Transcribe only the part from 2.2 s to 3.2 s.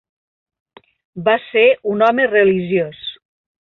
religiós.